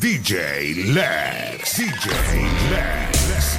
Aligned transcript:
DJ 0.00 0.94
Lex. 0.94 1.78
DJ 1.78 2.08
Lex. 2.70 3.58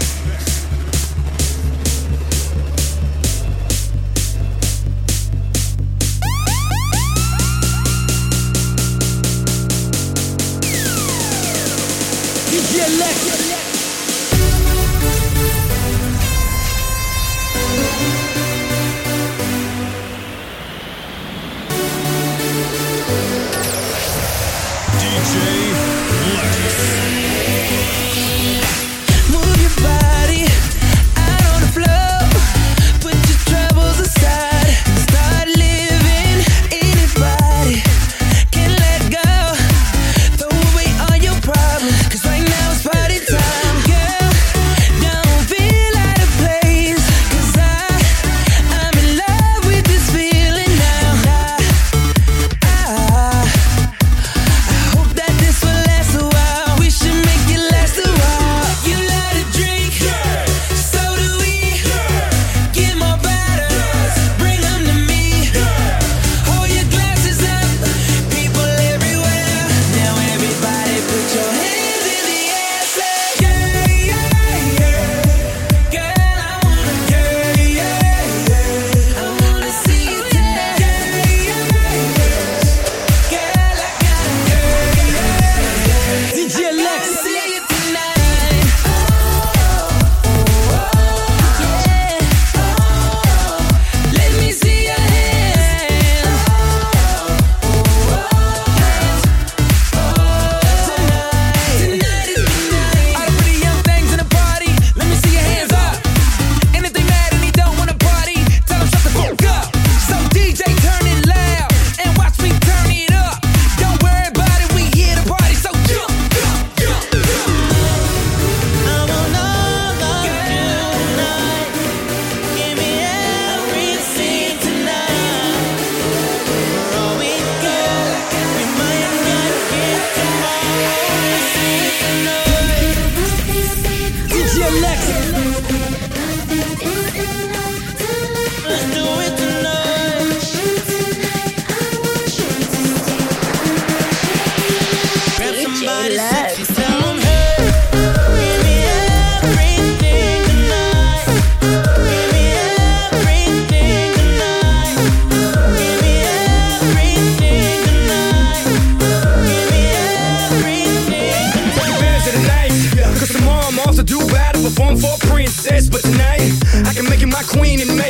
DJ 12.49 12.97
Lex. 12.97 13.40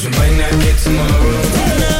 Cause 0.00 0.08
we 0.08 0.16
might 0.16 0.38
not. 0.38 0.62
get 0.62 0.78
tomorrow 0.78 1.99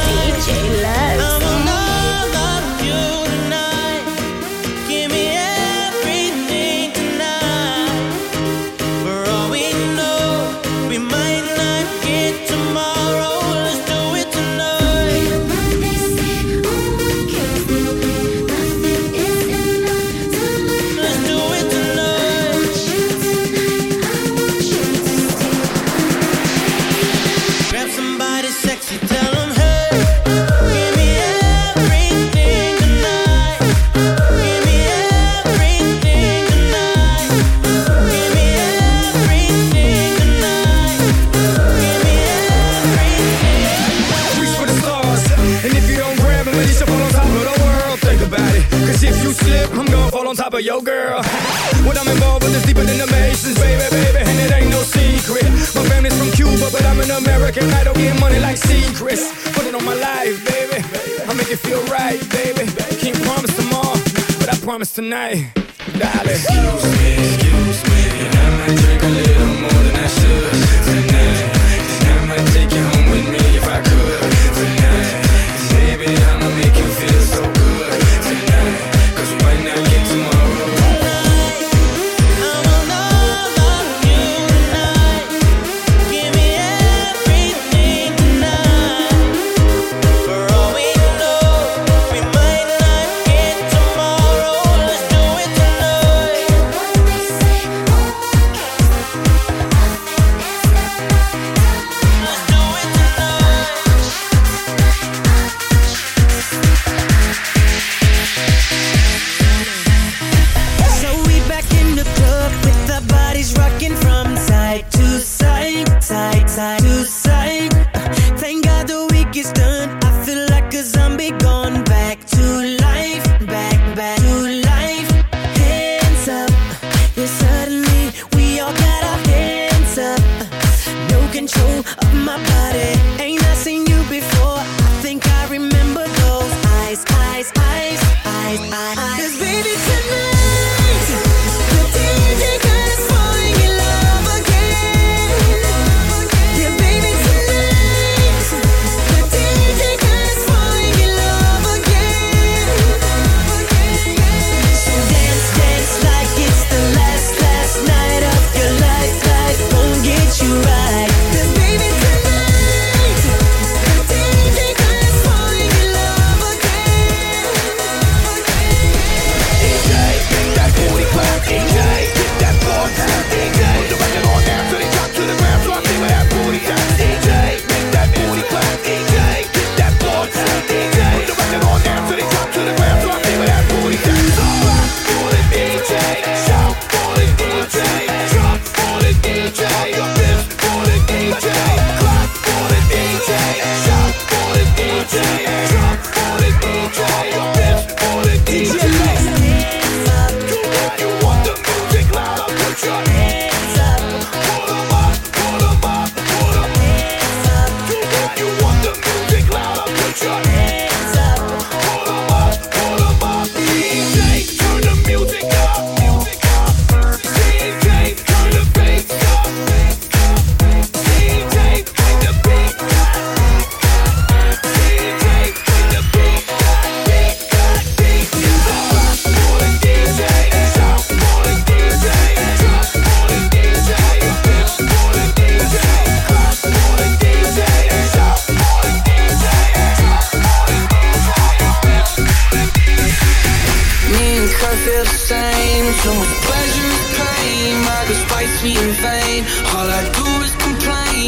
tonight. 65.01 65.49
Excuse 65.55 66.83
me, 66.99 67.13
excuse 67.17 67.83
me. 67.85 68.60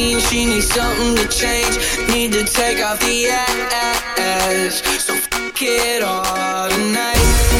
She 0.03 0.45
needs 0.45 0.67
something 0.67 1.15
to 1.15 1.27
change. 1.29 1.77
Need 2.09 2.33
to 2.33 2.43
take 2.43 2.83
off 2.83 2.99
the 2.99 3.27
ass. 3.29 4.81
So 5.01 5.15
fuck 5.15 5.61
it 5.61 6.03
all 6.03 6.69
tonight. 6.69 7.52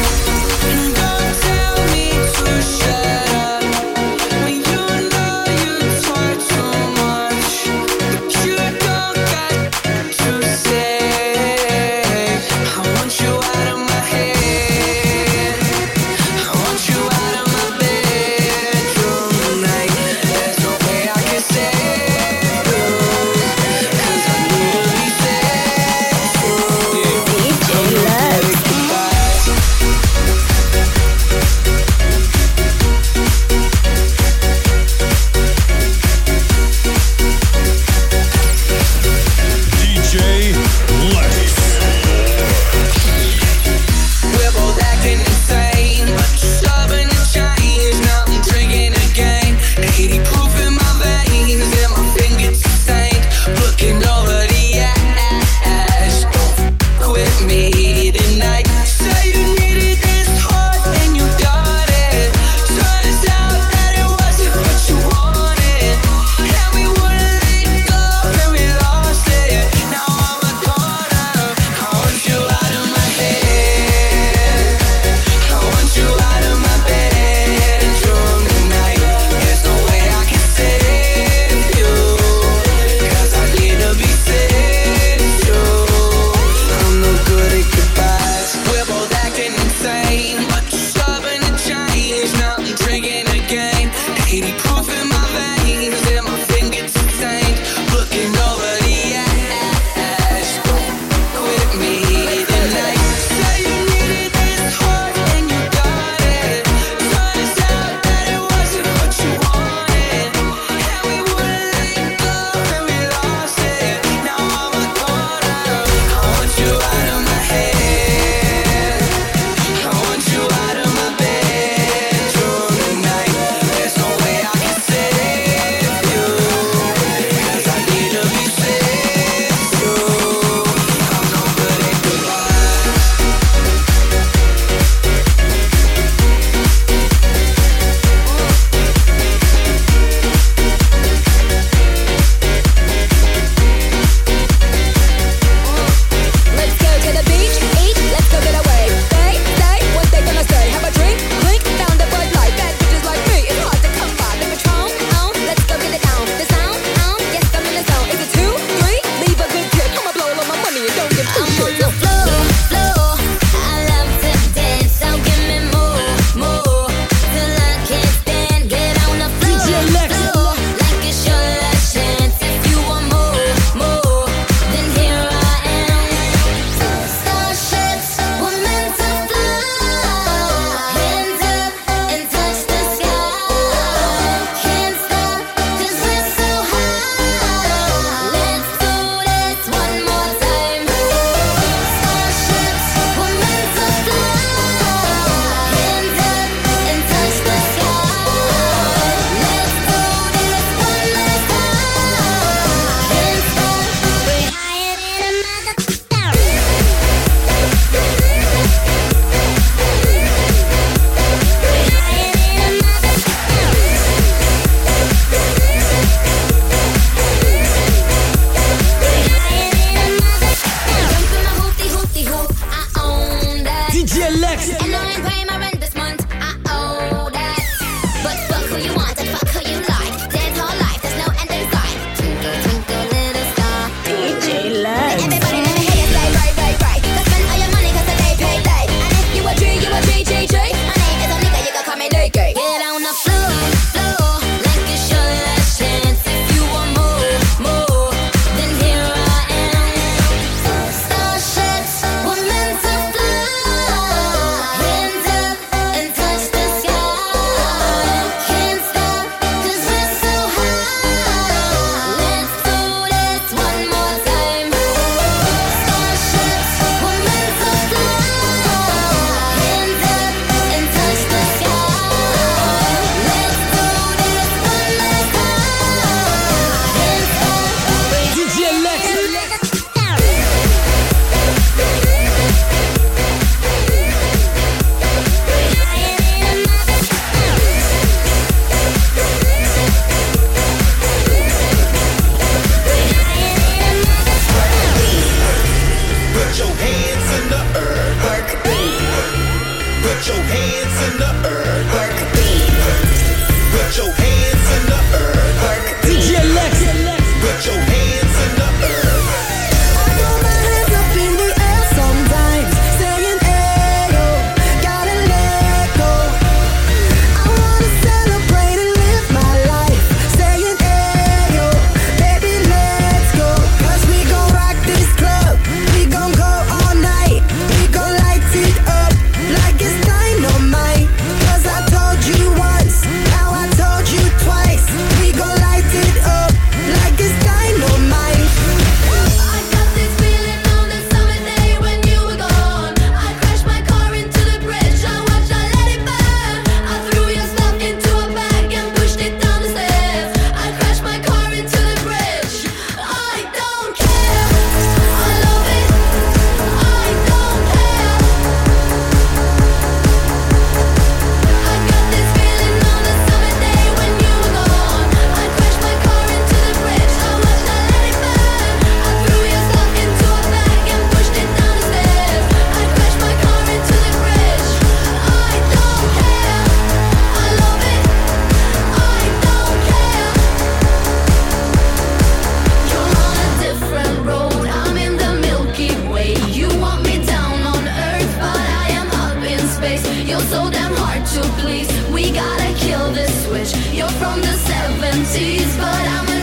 You're 390.26 390.40
so 390.40 390.70
damn 390.70 390.94
hard 390.96 391.26
to 391.26 391.42
please. 391.60 391.88
We 392.08 392.30
gotta 392.30 392.72
kill 392.78 393.12
this 393.12 393.46
switch. 393.46 393.72
You're 393.92 394.08
from 394.08 394.40
the 394.40 394.56
70s, 394.70 395.76
but 395.76 396.08
I'm 396.16 396.33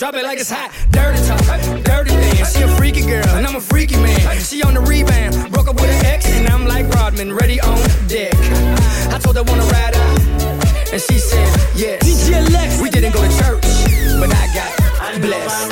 drop 0.00 0.14
it 0.14 0.24
like 0.24 0.40
it's 0.40 0.50
hot. 0.50 0.72
Dirty 0.90 1.20
talk, 1.28 1.84
dirty 1.84 2.10
dance. 2.10 2.56
She 2.56 2.62
a 2.62 2.68
freaky 2.68 3.02
girl, 3.02 3.28
and 3.36 3.46
I'm 3.46 3.56
a 3.56 3.60
freaky 3.60 3.96
man. 3.96 4.40
She 4.40 4.62
on 4.62 4.72
the 4.72 4.80
rebound, 4.80 5.52
broke 5.52 5.68
up 5.68 5.74
with 5.74 5.90
an 5.90 6.06
ex, 6.06 6.26
and 6.26 6.48
I'm 6.48 6.64
like 6.66 6.88
Rodman, 6.88 7.34
ready 7.34 7.60
on 7.60 7.76
deck. 8.08 8.32
I 9.12 9.18
told 9.18 9.36
her 9.36 9.42
wanna 9.42 9.64
ride 9.64 9.94
out, 9.94 10.20
and 10.90 11.02
she 11.02 11.18
said 11.18 11.48
yes. 11.76 12.80
We 12.80 12.88
didn't 12.88 13.12
go 13.12 13.20
to 13.20 13.28
church, 13.40 13.60
but 14.18 14.34
I 14.34 14.46
got 14.54 15.20
blessed. 15.20 15.69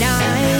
night. 0.00 0.59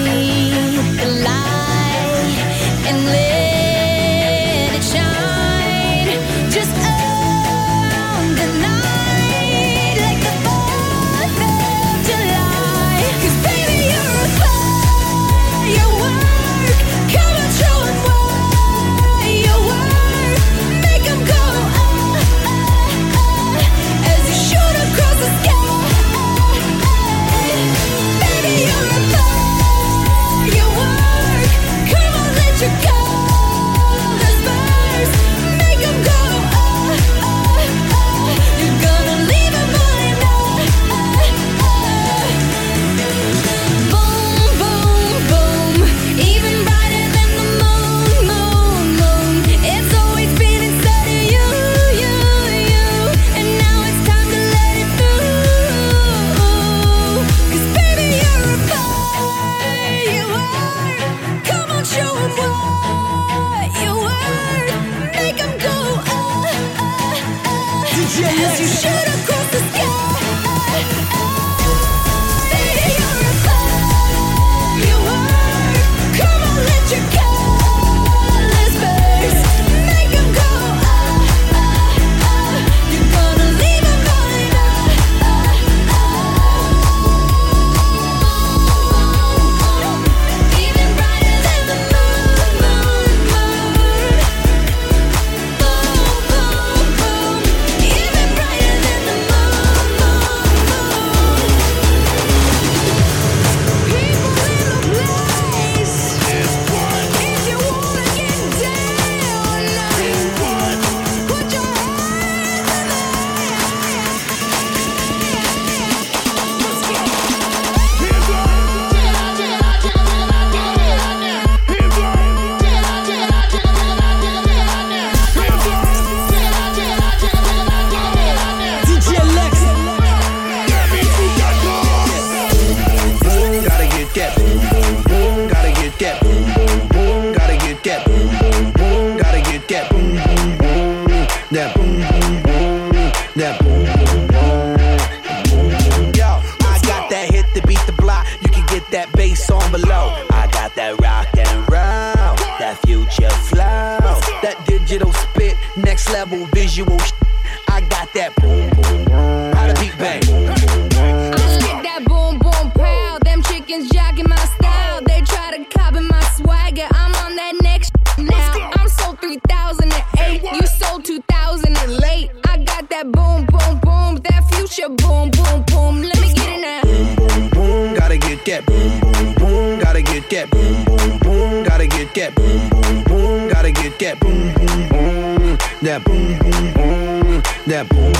that 180.31 180.51
boom, 180.51 180.85
boom, 180.85 181.19
boom. 181.19 181.65
Gotta 181.65 181.87
get 181.87 182.15
that 182.15 182.35
boom, 182.35 182.69
boom, 182.69 183.05
boom. 183.05 183.49
Gotta 183.49 183.73
get 183.73 183.99
that 183.99 184.21
boom, 184.21 184.55
boom, 184.55 184.89
boom. 184.89 185.59
That 185.83 186.05
boom, 186.05 186.39
boom, 186.39 186.73
boom. 186.75 187.43
That 187.67 187.89
boom. 187.89 188.20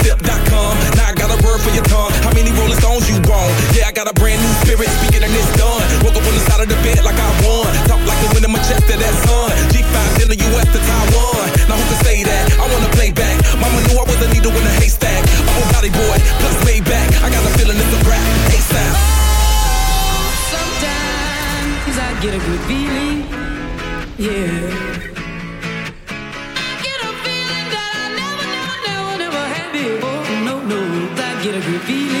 got 4.01 4.17
a 4.17 4.19
brand 4.19 4.41
new 4.41 4.53
spirit, 4.65 4.89
speaking 4.97 5.21
and 5.21 5.29
it's 5.29 5.51
done. 5.61 5.85
Woke 6.01 6.17
up 6.17 6.25
on 6.25 6.33
the 6.33 6.43
side 6.49 6.61
of 6.65 6.69
the 6.73 6.79
bed 6.81 7.05
like 7.05 7.21
I 7.21 7.29
won. 7.45 7.69
Talk 7.85 8.01
like 8.09 8.17
the 8.25 8.33
wind 8.33 8.45
in 8.45 8.51
my 8.51 8.57
chest 8.65 8.89
to 8.89 8.97
that 8.97 9.15
sun. 9.21 9.53
G5 9.69 10.25
in 10.25 10.27
the 10.33 10.39
US 10.41 10.65
to 10.73 10.79
Taiwan. 10.81 11.45
Now 11.69 11.77
who 11.77 11.85
can 11.85 11.99
say 12.01 12.25
that? 12.25 12.43
I 12.57 12.65
wanna 12.65 12.89
play 12.97 13.13
back. 13.13 13.37
Mama 13.61 13.77
knew 13.85 14.01
I 14.01 14.05
was 14.09 14.17
a 14.25 14.29
needle 14.33 14.49
in 14.57 14.65
a 14.65 14.73
haystack. 14.81 15.21
I'm 15.45 15.61
a 15.61 15.65
body 15.69 15.93
boy, 15.93 16.17
plus 16.41 16.57
way 16.65 16.81
back. 16.81 17.13
I 17.21 17.29
got 17.29 17.45
a 17.45 17.51
feeling 17.61 17.77
it's 17.77 17.93
a 17.93 18.01
rap. 18.09 18.25
ASAP. 18.49 18.93
Oh, 18.97 20.25
sometimes 20.49 21.95
I 22.01 22.09
get 22.25 22.33
a 22.33 22.41
good 22.41 22.61
feeling. 22.65 23.17
Yeah. 24.17 25.01
get 31.43 31.55
a 31.55 31.61
good 31.65 31.81
feeling. 31.81 32.20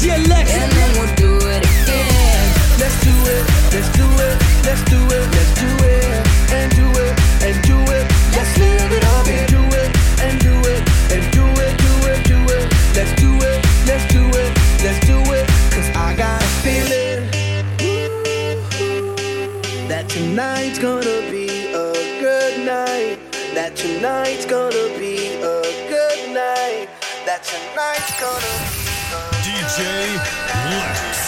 Yeah, 0.00 0.16
let's. 0.28 0.54
And 0.54 0.70
then 0.70 0.92
we'll 0.94 1.14
do 1.16 1.36
it 1.48 1.64
again. 1.66 2.54
Let's 2.78 2.94
do 3.02 3.10
it. 3.10 3.42
Let's 3.74 3.90
do 3.98 4.06
it. 4.06 4.38
Let's 4.62 4.82
do 4.84 4.96
it. 4.96 5.26
Let's 5.34 5.52
do 5.58 5.66
it. 5.90 6.52
And 6.54 6.70
do 6.76 6.86
it. 7.02 7.18
And 7.42 7.58
do 7.66 7.76
it. 7.82 8.06
Let's 8.30 8.56
live 8.58 8.92
it 8.92 9.04
up 9.04 9.26
and 9.26 9.48
do 9.50 9.58
it. 9.58 9.90
And 10.22 10.38
do 10.38 10.54
it. 10.70 10.86
And 11.10 11.24
do 11.34 11.42
it. 11.42 11.76
Do 11.82 11.92
it. 12.10 12.24
Do 12.30 12.38
it. 12.46 12.70
Let's 12.94 13.12
do 13.20 13.34
it. 13.42 13.58
Let's 13.90 14.06
do 14.14 14.22
it. 14.38 14.50
Let's 14.84 15.00
do 15.04 15.18
it. 15.34 15.46
Cause 15.74 15.90
I 15.96 16.14
got 16.14 16.40
a 16.40 16.46
feeling 16.62 17.26
that 19.88 20.08
tonight's 20.08 20.78
gonna 20.78 21.28
be 21.28 21.74
a 21.74 21.92
good 22.22 22.64
night. 22.64 23.18
That 23.52 23.74
tonight's 23.74 24.46
gonna 24.46 24.96
be 24.96 25.34
a 25.42 25.62
good 25.90 26.30
night. 26.32 26.86
That 27.26 27.42
tonight's 27.42 28.20
gonna 28.20 28.77
DJ 29.78 30.18
Lex. 30.70 31.27